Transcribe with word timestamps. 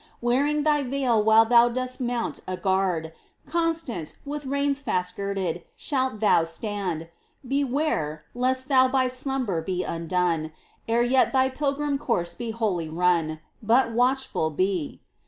Wearing 0.19 0.63
thy 0.63 0.81
veil 0.81 1.21
while 1.23 1.45
thou 1.45 1.69
dost 1.69 2.01
mount 2.01 2.39
on 2.47 2.57
guard: 2.61 3.13
Constant, 3.45 4.15
with 4.25 4.47
reins 4.47 4.81
fast 4.81 5.15
girded, 5.15 5.61
shalt 5.77 6.19
thou 6.21 6.43
stand! 6.43 7.07
Beware 7.47 8.25
lest 8.33 8.67
thou 8.67 8.87
by 8.87 9.07
slumber 9.07 9.61
be 9.61 9.83
undone 9.83 10.53
Ere 10.87 11.03
yet 11.03 11.31
thy 11.33 11.51
pilgrim 11.51 11.99
course 11.99 12.33
be 12.33 12.49
wholly 12.49 12.89
run— 12.89 13.41
But 13.61 13.91
watchful 13.91 14.49
be 14.49 15.01